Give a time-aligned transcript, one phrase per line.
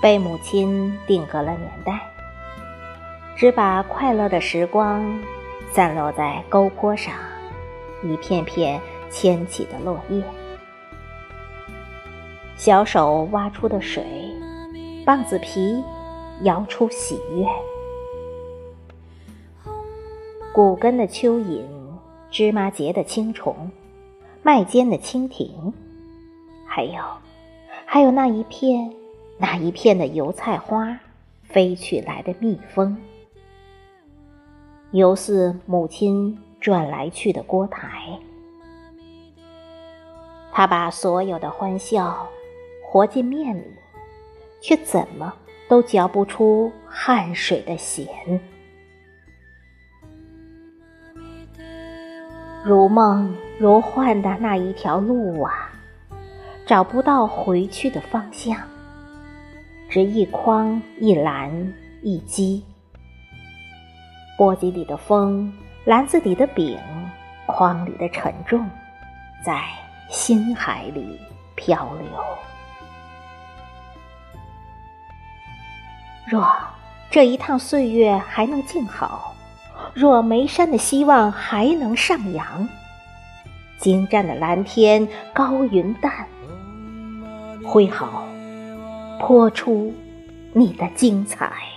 [0.00, 2.00] 被母亲定格了年代，
[3.36, 5.20] 只把快乐的时光
[5.70, 7.14] 散落在沟坡上，
[8.02, 10.22] 一片片牵起的落叶。
[12.56, 14.04] 小手挖出的水，
[15.04, 15.82] 棒子皮
[16.42, 17.46] 摇出喜悦。
[20.52, 21.62] 谷根的蚯蚓，
[22.30, 23.70] 芝麻节的青虫，
[24.42, 25.72] 麦尖的蜻蜓，
[26.66, 27.02] 还有，
[27.84, 28.92] 还有那一片
[29.40, 31.00] 那一片的油菜花，
[31.42, 32.96] 飞去来的蜜蜂，
[34.92, 38.20] 犹似母亲转来去的锅台。
[40.52, 42.28] 他把所有的欢笑。
[42.92, 43.64] 活进面里，
[44.60, 45.32] 却怎么
[45.68, 48.08] 都嚼不出汗水的咸。
[52.64, 55.70] 如梦如幻的那一条路啊，
[56.66, 58.58] 找不到回去的方向，
[59.90, 61.50] 只一筐一篮
[62.00, 62.64] 一鸡。
[64.38, 65.52] 簸箕里的风，
[65.84, 66.78] 篮子里的饼，
[67.44, 68.64] 筐里的沉重，
[69.44, 69.60] 在
[70.08, 71.20] 心海里
[71.56, 72.06] 漂流。
[76.24, 76.48] 若
[77.10, 79.34] 这一趟岁月还能静好，
[79.92, 82.68] 若眉山的希望还能上扬，
[83.76, 86.12] 精湛的蓝天高云淡，
[87.64, 88.24] 挥毫，
[89.20, 89.92] 泼出
[90.54, 91.70] 你的精彩。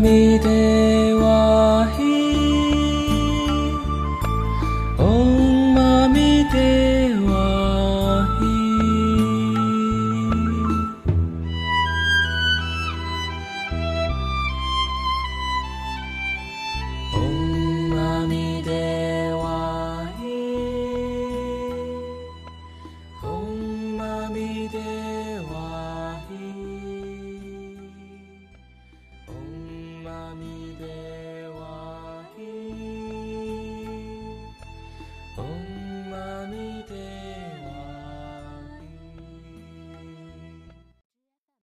[0.00, 0.67] 涙